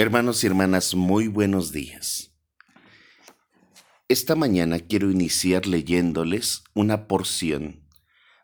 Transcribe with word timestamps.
Hermanos 0.00 0.44
y 0.44 0.46
hermanas, 0.46 0.94
muy 0.94 1.26
buenos 1.26 1.72
días. 1.72 2.32
Esta 4.06 4.36
mañana 4.36 4.78
quiero 4.78 5.10
iniciar 5.10 5.66
leyéndoles 5.66 6.62
una 6.72 7.08
porción 7.08 7.82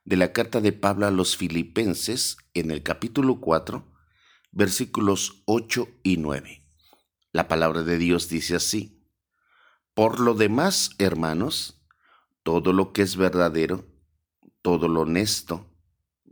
de 0.04 0.16
la 0.16 0.32
carta 0.32 0.60
de 0.60 0.72
Pablo 0.72 1.06
a 1.06 1.12
los 1.12 1.36
filipenses 1.36 2.38
en 2.54 2.72
el 2.72 2.82
capítulo 2.82 3.40
4, 3.40 3.86
versículos 4.50 5.44
8 5.44 5.86
y 6.02 6.16
9. 6.16 6.66
La 7.30 7.46
palabra 7.46 7.84
de 7.84 7.98
Dios 7.98 8.28
dice 8.28 8.56
así, 8.56 9.06
Por 9.94 10.18
lo 10.18 10.34
demás, 10.34 10.90
hermanos, 10.98 11.80
todo 12.42 12.72
lo 12.72 12.92
que 12.92 13.02
es 13.02 13.14
verdadero, 13.14 13.86
todo 14.60 14.88
lo 14.88 15.02
honesto, 15.02 15.70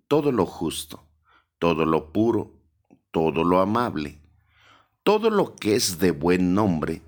todo 0.08 0.32
lo 0.32 0.46
justo, 0.46 1.08
todo 1.60 1.86
lo 1.86 2.12
puro, 2.12 2.60
todo 3.12 3.44
lo 3.44 3.60
amable, 3.60 4.21
todo 5.02 5.30
lo 5.30 5.56
que 5.56 5.74
es 5.74 5.98
de 5.98 6.12
buen 6.12 6.54
nombre, 6.54 7.02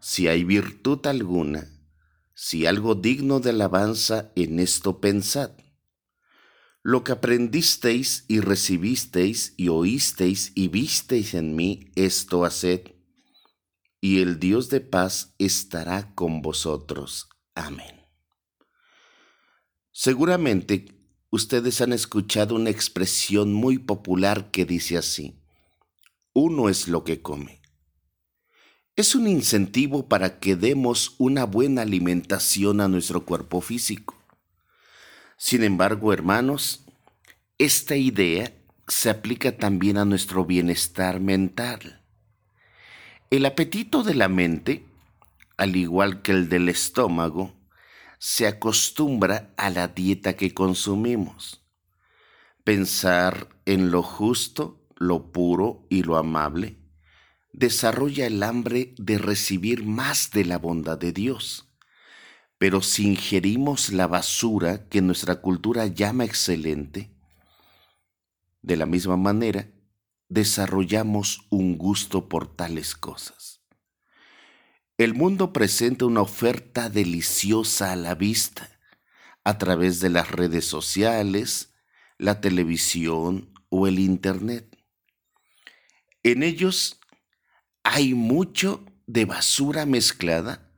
si 0.00 0.28
hay 0.28 0.44
virtud 0.44 1.06
alguna, 1.06 1.68
si 2.34 2.66
algo 2.66 2.94
digno 2.94 3.40
de 3.40 3.50
alabanza, 3.50 4.32
en 4.36 4.58
esto 4.58 5.00
pensad. 5.00 5.52
Lo 6.82 7.04
que 7.04 7.12
aprendisteis 7.12 8.24
y 8.28 8.40
recibisteis 8.40 9.54
y 9.56 9.68
oísteis 9.68 10.52
y 10.54 10.68
visteis 10.68 11.34
en 11.34 11.54
mí, 11.54 11.92
esto 11.94 12.44
haced, 12.44 12.96
y 14.00 14.20
el 14.20 14.40
Dios 14.40 14.68
de 14.68 14.80
paz 14.80 15.34
estará 15.38 16.14
con 16.14 16.42
vosotros. 16.42 17.28
Amén. 17.54 18.02
Seguramente 19.92 20.86
ustedes 21.30 21.80
han 21.80 21.92
escuchado 21.92 22.56
una 22.56 22.70
expresión 22.70 23.52
muy 23.54 23.78
popular 23.78 24.50
que 24.50 24.64
dice 24.64 24.98
así, 24.98 25.41
uno 26.32 26.68
es 26.68 26.88
lo 26.88 27.04
que 27.04 27.20
come. 27.20 27.60
Es 28.96 29.14
un 29.14 29.26
incentivo 29.26 30.08
para 30.08 30.38
que 30.38 30.56
demos 30.56 31.14
una 31.18 31.44
buena 31.44 31.82
alimentación 31.82 32.80
a 32.80 32.88
nuestro 32.88 33.24
cuerpo 33.24 33.60
físico. 33.60 34.14
Sin 35.36 35.64
embargo, 35.64 36.12
hermanos, 36.12 36.84
esta 37.58 37.96
idea 37.96 38.52
se 38.86 39.10
aplica 39.10 39.56
también 39.56 39.96
a 39.96 40.04
nuestro 40.04 40.44
bienestar 40.44 41.20
mental. 41.20 42.02
El 43.30 43.46
apetito 43.46 44.02
de 44.02 44.14
la 44.14 44.28
mente, 44.28 44.84
al 45.56 45.76
igual 45.76 46.22
que 46.22 46.32
el 46.32 46.48
del 46.48 46.68
estómago, 46.68 47.54
se 48.18 48.46
acostumbra 48.46 49.52
a 49.56 49.70
la 49.70 49.88
dieta 49.88 50.34
que 50.36 50.52
consumimos. 50.52 51.64
Pensar 52.62 53.48
en 53.64 53.90
lo 53.90 54.02
justo 54.02 54.81
lo 55.02 55.32
puro 55.32 55.86
y 55.90 56.02
lo 56.02 56.16
amable, 56.16 56.78
desarrolla 57.52 58.26
el 58.26 58.42
hambre 58.42 58.94
de 58.96 59.18
recibir 59.18 59.84
más 59.84 60.30
de 60.30 60.44
la 60.44 60.58
bondad 60.58 60.98
de 60.98 61.12
Dios. 61.12 61.68
Pero 62.58 62.80
si 62.80 63.06
ingerimos 63.08 63.92
la 63.92 64.06
basura 64.06 64.88
que 64.88 65.02
nuestra 65.02 65.40
cultura 65.40 65.86
llama 65.86 66.24
excelente, 66.24 67.12
de 68.62 68.76
la 68.76 68.86
misma 68.86 69.16
manera, 69.16 69.68
desarrollamos 70.28 71.46
un 71.50 71.76
gusto 71.76 72.28
por 72.28 72.54
tales 72.54 72.94
cosas. 72.94 73.60
El 74.96 75.14
mundo 75.14 75.52
presenta 75.52 76.06
una 76.06 76.20
oferta 76.22 76.88
deliciosa 76.88 77.90
a 77.90 77.96
la 77.96 78.14
vista 78.14 78.70
a 79.42 79.58
través 79.58 79.98
de 79.98 80.10
las 80.10 80.30
redes 80.30 80.64
sociales, 80.64 81.74
la 82.18 82.40
televisión 82.40 83.52
o 83.68 83.88
el 83.88 83.98
Internet. 83.98 84.71
En 86.24 86.42
ellos 86.44 87.00
hay 87.82 88.14
mucho 88.14 88.84
de 89.06 89.24
basura 89.24 89.86
mezclada 89.86 90.70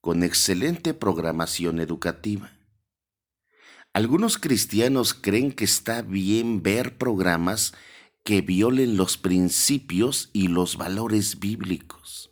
con 0.00 0.22
excelente 0.22 0.94
programación 0.94 1.80
educativa. 1.80 2.52
Algunos 3.92 4.38
cristianos 4.38 5.12
creen 5.12 5.50
que 5.50 5.64
está 5.64 6.02
bien 6.02 6.62
ver 6.62 6.98
programas 6.98 7.74
que 8.22 8.42
violen 8.42 8.96
los 8.96 9.16
principios 9.16 10.30
y 10.32 10.48
los 10.48 10.76
valores 10.76 11.40
bíblicos. 11.40 12.30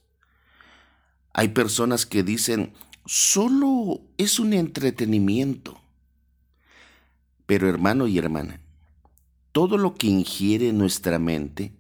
Hay 1.33 1.49
personas 1.49 2.07
que 2.07 2.23
dicen, 2.23 2.73
solo 3.05 4.03
es 4.17 4.39
un 4.39 4.53
entretenimiento. 4.53 5.81
Pero 7.47 7.69
hermano 7.69 8.07
y 8.07 8.19
hermana, 8.19 8.61
todo 9.51 9.77
lo 9.77 9.95
que 9.95 10.07
ingiere 10.07 10.73
nuestra 10.73 11.19
mente 11.19 11.73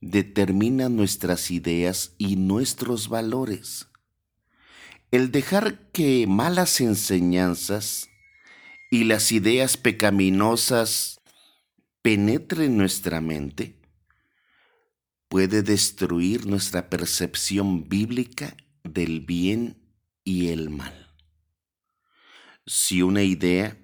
determina 0.00 0.88
nuestras 0.88 1.50
ideas 1.50 2.14
y 2.18 2.36
nuestros 2.36 3.08
valores. 3.08 3.88
El 5.10 5.32
dejar 5.32 5.90
que 5.90 6.26
malas 6.26 6.80
enseñanzas 6.80 8.08
y 8.90 9.04
las 9.04 9.32
ideas 9.32 9.76
pecaminosas 9.76 11.20
penetren 12.02 12.76
nuestra 12.76 13.20
mente 13.20 13.78
puede 15.28 15.62
destruir 15.62 16.46
nuestra 16.46 16.88
percepción 16.88 17.88
bíblica 17.88 18.56
del 18.82 19.20
bien 19.20 19.76
y 20.24 20.48
el 20.48 20.70
mal. 20.70 21.14
Si 22.66 23.02
una 23.02 23.22
idea, 23.22 23.78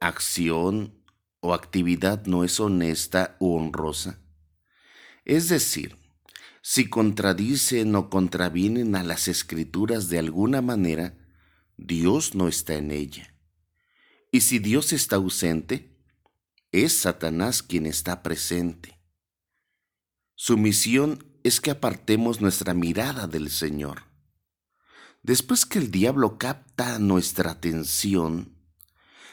acción 0.00 1.02
o 1.40 1.54
actividad 1.54 2.26
no 2.26 2.44
es 2.44 2.58
honesta 2.60 3.36
o 3.38 3.56
honrosa, 3.56 4.21
es 5.24 5.48
decir, 5.48 5.96
si 6.62 6.88
contradicen 6.88 7.94
o 7.96 8.08
contravienen 8.08 8.94
a 8.94 9.02
las 9.02 9.28
escrituras 9.28 10.08
de 10.08 10.18
alguna 10.18 10.62
manera, 10.62 11.18
Dios 11.76 12.34
no 12.34 12.48
está 12.48 12.74
en 12.74 12.90
ella. 12.92 13.34
Y 14.30 14.42
si 14.42 14.58
Dios 14.58 14.92
está 14.92 15.16
ausente, 15.16 15.96
es 16.70 16.96
Satanás 16.96 17.62
quien 17.62 17.86
está 17.86 18.22
presente. 18.22 18.98
Su 20.34 20.56
misión 20.56 21.24
es 21.44 21.60
que 21.60 21.70
apartemos 21.70 22.40
nuestra 22.40 22.74
mirada 22.74 23.26
del 23.26 23.50
Señor. 23.50 24.04
Después 25.22 25.66
que 25.66 25.78
el 25.78 25.90
diablo 25.90 26.38
capta 26.38 26.98
nuestra 26.98 27.52
atención, 27.52 28.56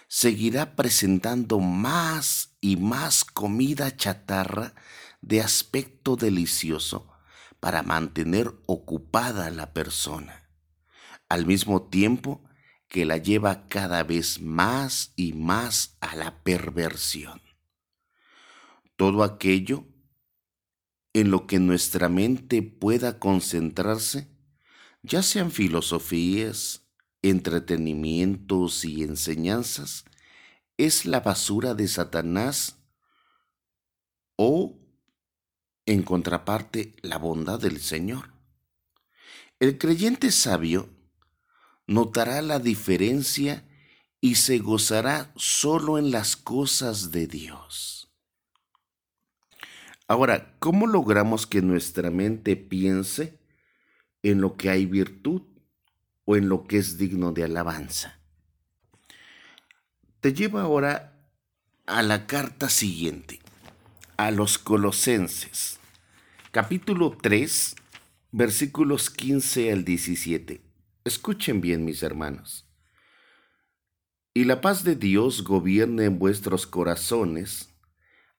seguirá 0.08 0.76
presentando 0.76 1.60
más 1.60 2.58
y 2.62 2.78
más 2.78 3.24
comida 3.24 3.96
chatarra 3.96 4.74
de 5.22 5.42
aspecto 5.42 6.16
delicioso 6.16 7.10
para 7.60 7.84
mantener 7.84 8.54
ocupada 8.66 9.48
a 9.48 9.52
la 9.52 9.74
persona, 9.74 10.50
al 11.28 11.46
mismo 11.46 11.84
tiempo 11.90 12.44
que 12.88 13.06
la 13.06 13.18
lleva 13.18 13.68
cada 13.68 14.04
vez 14.04 14.42
más 14.42 15.14
y 15.16 15.34
más 15.34 15.98
a 16.02 16.16
la 16.16 16.44
perversión. 16.44 17.42
Todo 18.96 19.24
aquello 19.24 19.86
en 21.14 21.32
lo 21.32 21.48
que 21.48 21.60
nuestra 21.60 22.10
mente 22.10 22.62
pueda 22.62 23.20
concentrarse, 23.20 24.28
ya 25.04 25.22
sean 25.22 25.52
filosofías, 25.52 26.88
entretenimientos 27.22 28.86
y 28.86 29.04
enseñanzas, 29.04 30.06
es 30.78 31.06
la 31.06 31.20
basura 31.20 31.74
de 31.74 31.88
Satanás 31.88 32.80
o 34.36 34.79
en 35.90 36.04
contraparte 36.04 36.94
la 37.02 37.18
bondad 37.18 37.60
del 37.60 37.80
Señor. 37.80 38.30
El 39.60 39.80
creyente 39.80 40.32
sabio 40.32 40.88
notará 41.88 42.44
la 42.44 42.60
diferencia 42.60 43.68
y 44.22 44.36
se 44.36 44.60
gozará 44.60 45.34
solo 45.36 45.98
en 45.98 46.12
las 46.12 46.36
cosas 46.36 47.10
de 47.10 47.26
Dios. 47.26 48.14
Ahora, 50.08 50.56
¿cómo 50.60 50.86
logramos 50.86 51.48
que 51.48 51.64
nuestra 51.64 52.12
mente 52.12 52.56
piense 52.56 53.40
en 54.22 54.42
lo 54.42 54.58
que 54.58 54.70
hay 54.70 54.86
virtud 54.86 55.42
o 56.26 56.36
en 56.36 56.50
lo 56.50 56.66
que 56.66 56.78
es 56.78 57.00
digno 57.00 57.32
de 57.32 57.46
alabanza? 57.46 58.20
Te 60.20 60.34
llevo 60.34 60.60
ahora 60.60 61.20
a 61.88 62.04
la 62.04 62.28
carta 62.28 62.70
siguiente, 62.70 63.40
a 64.18 64.30
los 64.30 64.60
colosenses 64.60 65.79
capítulo 66.62 67.16
3, 67.22 67.74
versículos 68.34 69.10
15 69.10 69.72
al 69.72 69.86
17. 69.86 70.60
Escuchen 71.06 71.62
bien, 71.62 71.86
mis 71.86 72.04
hermanos. 72.04 72.68
Y 74.34 74.44
la 74.44 74.60
paz 74.60 74.84
de 74.84 74.98
Dios 74.98 75.46
gobierne 75.46 76.04
en 76.04 76.20
vuestros 76.20 76.68
corazones, 76.68 77.74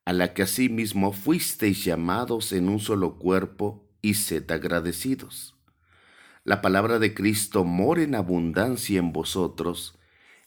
a 0.04 0.12
la 0.12 0.34
que 0.34 0.42
asimismo 0.42 1.14
fuisteis 1.14 1.82
llamados 1.82 2.52
en 2.52 2.68
un 2.68 2.78
solo 2.78 3.16
cuerpo, 3.16 3.88
y 4.02 4.12
sed 4.12 4.50
agradecidos. 4.50 5.56
La 6.44 6.60
palabra 6.60 6.98
de 6.98 7.14
Cristo 7.14 7.64
mora 7.64 8.02
en 8.02 8.14
abundancia 8.14 8.98
en 8.98 9.14
vosotros, 9.14 9.98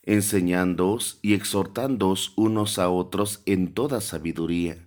enseñándoos 0.04 1.18
y 1.24 1.34
exhortándoos 1.34 2.34
unos 2.36 2.78
a 2.78 2.90
otros 2.90 3.42
en 3.48 3.74
toda 3.74 4.00
sabiduría 4.00 4.78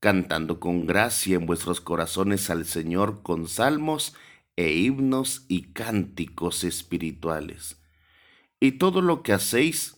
cantando 0.00 0.58
con 0.58 0.86
gracia 0.86 1.36
en 1.36 1.46
vuestros 1.46 1.80
corazones 1.80 2.48
al 2.50 2.64
Señor 2.64 3.22
con 3.22 3.46
salmos 3.46 4.14
e 4.56 4.72
himnos 4.72 5.44
y 5.48 5.72
cánticos 5.72 6.64
espirituales. 6.64 7.76
Y 8.58 8.72
todo 8.72 9.02
lo 9.02 9.22
que 9.22 9.32
hacéis, 9.32 9.96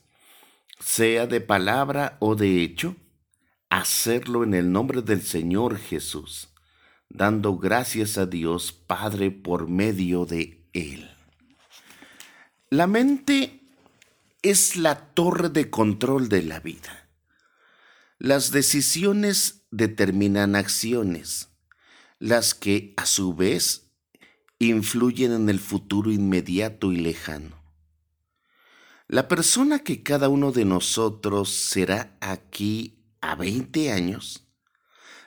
sea 0.78 1.26
de 1.26 1.40
palabra 1.40 2.16
o 2.20 2.34
de 2.34 2.62
hecho, 2.62 2.96
hacerlo 3.70 4.44
en 4.44 4.54
el 4.54 4.70
nombre 4.70 5.02
del 5.02 5.22
Señor 5.22 5.78
Jesús, 5.78 6.48
dando 7.08 7.56
gracias 7.56 8.18
a 8.18 8.26
Dios 8.26 8.72
Padre 8.72 9.30
por 9.30 9.68
medio 9.68 10.26
de 10.26 10.66
Él. 10.72 11.10
La 12.70 12.86
mente 12.86 13.60
es 14.42 14.76
la 14.76 14.96
torre 15.14 15.48
de 15.48 15.70
control 15.70 16.28
de 16.28 16.42
la 16.42 16.58
vida. 16.60 17.01
Las 18.24 18.52
decisiones 18.52 19.64
determinan 19.72 20.54
acciones, 20.54 21.48
las 22.20 22.54
que 22.54 22.94
a 22.96 23.04
su 23.04 23.34
vez 23.34 23.90
influyen 24.60 25.32
en 25.32 25.48
el 25.48 25.58
futuro 25.58 26.12
inmediato 26.12 26.92
y 26.92 26.98
lejano. 26.98 27.60
La 29.08 29.26
persona 29.26 29.80
que 29.80 30.04
cada 30.04 30.28
uno 30.28 30.52
de 30.52 30.64
nosotros 30.64 31.50
será 31.50 32.16
aquí 32.20 33.04
a 33.20 33.34
20 33.34 33.90
años 33.90 34.46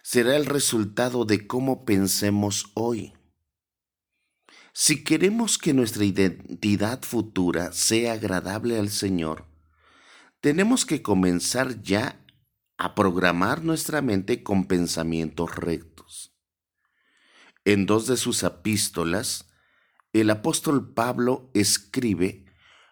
será 0.02 0.38
el 0.38 0.46
resultado 0.46 1.26
de 1.26 1.48
cómo 1.48 1.84
pensemos 1.84 2.72
hoy. 2.76 3.12
Si 4.72 5.04
queremos 5.04 5.58
que 5.58 5.74
nuestra 5.74 6.06
identidad 6.06 7.02
futura 7.02 7.74
sea 7.74 8.14
agradable 8.14 8.80
al 8.80 8.90
Señor, 8.90 9.46
tenemos 10.40 10.86
que 10.86 11.02
comenzar 11.02 11.82
ya 11.82 12.22
a 12.78 12.96
programar 12.96 13.64
nuestra 13.64 14.02
mente 14.02 14.44
con 14.44 14.66
pensamientos 14.66 15.56
rectos. 15.56 16.34
En 17.64 17.86
dos 17.86 18.08
de 18.08 18.18
sus 18.18 18.44
epístolas, 18.44 19.50
el 20.14 20.30
apóstol 20.30 20.94
Pablo 20.94 21.50
escribe 21.54 22.46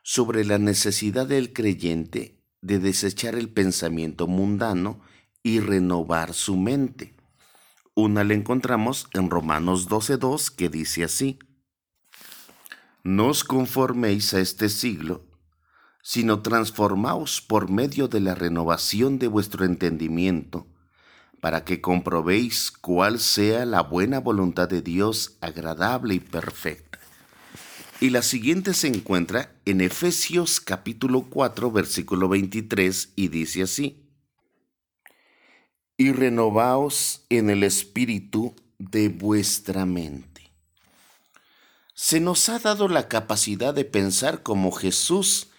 sobre 0.03 0.45
la 0.45 0.57
necesidad 0.57 1.27
del 1.27 1.53
creyente 1.53 2.41
de 2.61 2.79
desechar 2.79 3.35
el 3.35 3.49
pensamiento 3.49 4.27
mundano 4.27 5.01
y 5.43 5.59
renovar 5.59 6.33
su 6.33 6.57
mente. 6.57 7.15
Una 7.93 8.23
la 8.23 8.33
encontramos 8.33 9.07
en 9.13 9.29
Romanos 9.29 9.87
12.2 9.89 10.55
que 10.55 10.69
dice 10.69 11.03
así, 11.03 11.39
no 13.03 13.27
os 13.27 13.43
conforméis 13.43 14.33
a 14.33 14.39
este 14.39 14.69
siglo, 14.69 15.25
sino 16.03 16.41
transformaos 16.41 17.41
por 17.41 17.71
medio 17.71 18.07
de 18.07 18.19
la 18.19 18.35
renovación 18.35 19.17
de 19.17 19.27
vuestro 19.27 19.65
entendimiento, 19.65 20.67
para 21.41 21.65
que 21.65 21.81
comprobéis 21.81 22.71
cuál 22.71 23.19
sea 23.19 23.65
la 23.65 23.81
buena 23.81 24.19
voluntad 24.19 24.69
de 24.69 24.81
Dios 24.83 25.37
agradable 25.41 26.13
y 26.15 26.19
perfecta. 26.19 26.99
Y 27.99 28.11
la 28.11 28.21
siguiente 28.21 28.73
se 28.75 28.87
encuentra 28.87 29.55
en 29.65 29.81
Efesios 29.81 30.59
capítulo 30.59 31.23
4 31.29 31.71
versículo 31.71 32.27
23 32.27 33.13
y 33.15 33.29
dice 33.29 33.63
así, 33.63 34.05
y 35.97 36.11
renovaos 36.11 37.25
en 37.29 37.49
el 37.49 37.63
espíritu 37.63 38.55
de 38.77 39.07
vuestra 39.07 39.85
mente 39.85 40.33
se 41.93 42.19
nos 42.19 42.49
ha 42.49 42.59
dado 42.59 42.87
la 42.87 43.07
capacidad 43.07 43.73
de 43.73 43.85
pensar 43.85 44.43
como 44.43 44.71
Jesús 44.71 45.51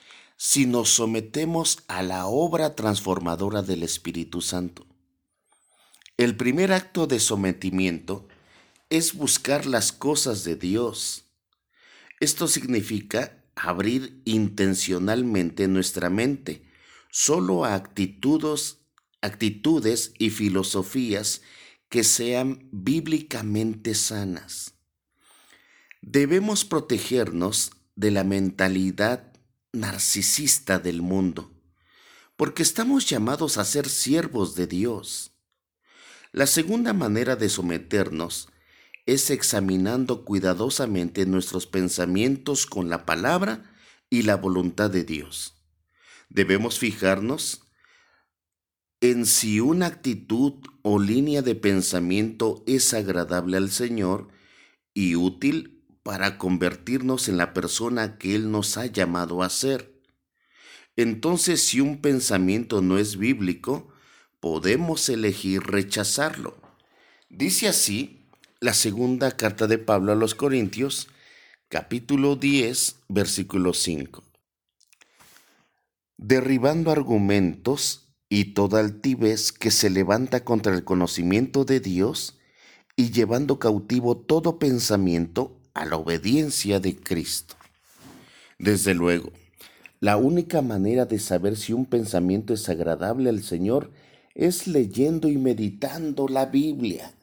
si 0.47 0.67
nos 0.67 0.91
sometemos 0.91 1.79
a 1.89 2.03
la 2.03 2.27
obra 2.27 2.75
transformadora 2.75 3.63
del 3.63 3.83
Espíritu 3.83 4.43
Santo. 4.43 4.87
El 6.19 6.37
primer 6.37 6.71
acto 6.71 7.07
de 7.07 7.19
sometimiento 7.19 8.29
es 8.91 9.15
buscar 9.15 9.65
las 9.65 9.91
cosas 9.91 10.45
de 10.45 10.57
Dios. 10.57 11.25
Esto 12.21 12.47
significa 12.47 13.43
abrir 13.57 14.21
intencionalmente 14.27 15.67
nuestra 15.67 16.11
mente 16.11 16.69
solo 17.11 17.65
a 17.65 17.75
actitudes, 17.75 18.81
actitudes 19.23 20.13
y 20.19 20.29
filosofías 20.29 21.41
que 21.89 22.05
sean 22.05 22.69
bíblicamente 22.71 23.95
sanas. 23.95 24.75
Debemos 26.03 26.67
protegernos 26.67 27.71
de 27.97 28.11
la 28.11 28.25
mentalidad 28.25 29.34
narcisista 29.75 30.79
del 30.79 31.03
mundo, 31.03 31.53
porque 32.37 32.63
estamos 32.63 33.07
llamados 33.07 33.59
a 33.59 33.65
ser 33.65 33.89
siervos 33.89 34.55
de 34.55 34.67
Dios. 34.67 35.33
La 36.33 36.47
segunda 36.47 36.93
manera 36.93 37.37
de 37.37 37.49
someternos 37.49 38.49
es 39.07 39.31
examinando 39.31 40.25
cuidadosamente 40.25 41.27
nuestros 41.27 41.67
pensamientos 41.67 42.67
con 42.67 42.89
la 42.89 43.05
palabra 43.05 43.71
y 44.11 44.23
la 44.23 44.37
voluntad 44.37 44.91
de 44.91 45.05
Dios. 45.05 45.55
Debemos 46.29 46.79
fijarnos 46.79 47.69
en 49.01 49.27
si 49.27 49.61
una 49.61 49.87
actitud 49.87 50.55
o 50.83 50.99
línea 50.99 51.43
de 51.43 51.55
pensamiento 51.55 52.65
es 52.67 52.95
agradable 52.95 53.59
al 53.59 53.71
Señor 53.71 54.29
y 54.95 55.17
útil 55.17 55.74
para 56.05 56.37
convertirnos 56.37 57.29
en 57.29 57.39
la 57.39 57.55
persona 57.55 58.19
que 58.19 58.37
Él 58.37 58.53
nos 58.53 58.77
ha 58.77 58.87
llamado 58.87 59.43
a 59.43 59.49
ser. 59.49 60.01
Entonces, 60.97 61.65
si 61.65 61.81
un 61.81 62.01
pensamiento 62.01 62.83
no 62.83 62.99
es 62.99 63.17
bíblico, 63.17 63.89
podemos 64.39 65.09
elegir 65.09 65.63
rechazarlo. 65.63 66.57
Dice 67.31 67.69
así 67.69 68.29
la 68.61 68.75
segunda 68.75 69.33
carta 69.33 69.67
de 69.67 69.79
Pablo 69.79 70.13
a 70.13 70.15
los 70.15 70.35
Corintios, 70.35 71.09
capítulo 71.69 72.37
10, 72.37 72.97
versículo 73.09 73.73
5. 73.73 74.23
Derribando 76.19 76.91
argumentos 76.91 78.15
y 78.29 78.53
toda 78.53 78.81
altivez 78.81 79.53
que 79.53 79.71
se 79.71 79.89
levanta 79.89 80.45
contra 80.45 80.75
el 80.75 80.85
conocimiento 80.85 81.65
de 81.65 81.81
Dios 81.81 82.39
y 82.95 83.11
llevando 83.11 83.59
cautivo 83.59 84.19
todo 84.19 84.59
pensamiento 84.59 85.63
a 85.75 85.85
la 85.85 85.97
obediencia 85.97 86.81
de 86.81 86.97
Cristo. 86.97 87.57
Desde 88.59 88.95
luego, 88.95 89.33
la 90.01 90.17
única 90.17 90.63
manera 90.63 91.07
de 91.07 91.19
saber 91.19 91.57
si 91.57 91.73
un 91.73 91.87
pensamiento 91.87 92.55
es 92.55 92.69
agradable 92.69 93.29
al 93.31 93.43
Señor 93.43 93.91
es 94.35 94.67
leyendo 94.67 95.29
y 95.29 95.39
meditando 95.39 96.29
la 96.29 96.47
Biblia. 96.47 97.15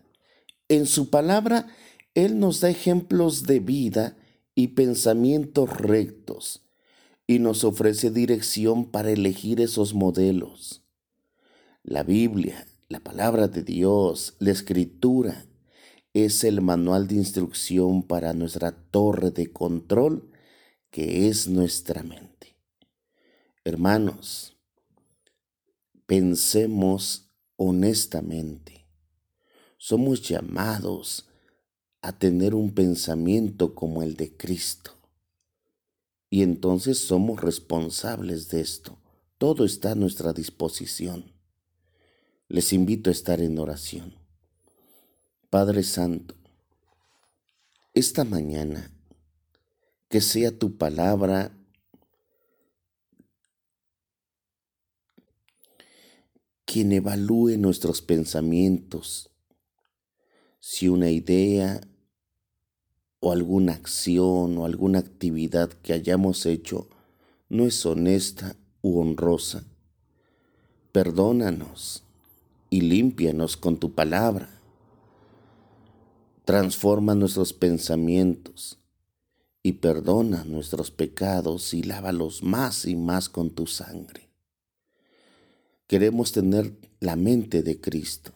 En 0.69 0.85
su 0.85 1.09
palabra, 1.09 1.67
Él 2.15 2.39
nos 2.39 2.61
da 2.61 2.69
ejemplos 2.69 3.43
de 3.43 3.59
vida 3.59 4.17
y 4.55 4.69
pensamientos 4.69 5.69
rectos 5.77 6.63
y 7.27 7.39
nos 7.39 7.63
ofrece 7.63 8.11
dirección 8.11 8.85
para 8.85 9.11
elegir 9.11 9.61
esos 9.61 9.93
modelos. 9.93 10.83
La 11.83 12.03
Biblia, 12.03 12.65
la 12.89 12.99
palabra 12.99 13.47
de 13.47 13.63
Dios, 13.63 14.35
la 14.39 14.51
escritura, 14.51 15.45
es 16.13 16.43
el 16.43 16.61
manual 16.61 17.07
de 17.07 17.15
instrucción 17.15 18.03
para 18.03 18.33
nuestra 18.33 18.71
torre 18.71 19.31
de 19.31 19.51
control 19.51 20.29
que 20.89 21.29
es 21.29 21.47
nuestra 21.47 22.03
mente. 22.03 22.57
Hermanos, 23.63 24.57
pensemos 26.05 27.31
honestamente. 27.55 28.85
Somos 29.77 30.21
llamados 30.27 31.29
a 32.01 32.17
tener 32.17 32.55
un 32.55 32.73
pensamiento 32.73 33.73
como 33.73 34.03
el 34.03 34.15
de 34.15 34.35
Cristo. 34.35 34.91
Y 36.29 36.43
entonces 36.43 36.97
somos 36.97 37.41
responsables 37.41 38.49
de 38.49 38.61
esto. 38.61 38.97
Todo 39.37 39.63
está 39.63 39.91
a 39.91 39.95
nuestra 39.95 40.33
disposición. 40.33 41.33
Les 42.47 42.73
invito 42.73 43.09
a 43.09 43.13
estar 43.13 43.39
en 43.39 43.57
oración. 43.59 44.20
Padre 45.51 45.83
Santo, 45.83 46.33
esta 47.93 48.23
mañana 48.23 48.89
que 50.07 50.21
sea 50.21 50.57
tu 50.57 50.77
palabra 50.77 51.51
quien 56.63 56.93
evalúe 56.93 57.57
nuestros 57.57 58.01
pensamientos, 58.01 59.29
si 60.61 60.87
una 60.87 61.09
idea 61.09 61.81
o 63.19 63.33
alguna 63.33 63.73
acción 63.73 64.57
o 64.57 64.63
alguna 64.63 64.99
actividad 64.99 65.67
que 65.67 65.91
hayamos 65.91 66.45
hecho 66.45 66.87
no 67.49 67.65
es 67.65 67.85
honesta 67.85 68.55
u 68.81 69.01
honrosa. 69.01 69.65
Perdónanos 70.93 72.03
y 72.69 72.79
límpianos 72.79 73.57
con 73.57 73.75
tu 73.75 73.91
palabra 73.91 74.60
transforma 76.45 77.15
nuestros 77.15 77.53
pensamientos 77.53 78.79
y 79.63 79.73
perdona 79.73 80.43
nuestros 80.43 80.91
pecados 80.91 81.73
y 81.73 81.83
lávalos 81.83 82.43
más 82.43 82.85
y 82.85 82.95
más 82.95 83.29
con 83.29 83.51
tu 83.51 83.67
sangre. 83.67 84.29
Queremos 85.87 86.31
tener 86.31 86.77
la 86.99 87.15
mente 87.15 87.63
de 87.63 87.79
Cristo. 87.79 88.33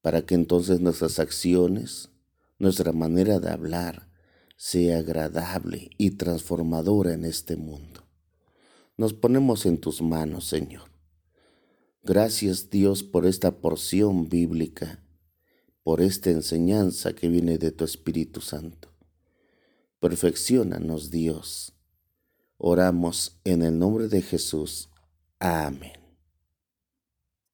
para 0.00 0.22
que 0.22 0.36
entonces 0.36 0.78
nuestras 0.80 1.18
acciones, 1.18 2.10
nuestra 2.60 2.92
manera 2.92 3.40
de 3.40 3.50
hablar, 3.50 4.08
sea 4.56 4.98
agradable 4.98 5.90
y 5.98 6.12
transformadora 6.12 7.12
en 7.12 7.24
este 7.24 7.56
mundo. 7.56 8.06
Nos 8.96 9.14
ponemos 9.14 9.66
en 9.66 9.78
tus 9.78 10.00
manos, 10.02 10.46
Señor. 10.46 10.90
Gracias 12.04 12.70
Dios 12.70 13.02
por 13.02 13.26
esta 13.26 13.58
porción 13.58 14.28
bíblica, 14.28 15.02
por 15.86 16.00
esta 16.00 16.30
enseñanza 16.30 17.12
que 17.12 17.28
viene 17.28 17.58
de 17.58 17.70
tu 17.70 17.84
Espíritu 17.84 18.40
Santo. 18.40 18.88
Perfeccionanos 20.00 21.12
Dios. 21.12 21.74
Oramos 22.58 23.38
en 23.44 23.62
el 23.62 23.78
nombre 23.78 24.08
de 24.08 24.20
Jesús. 24.20 24.88
Amén. 25.38 26.05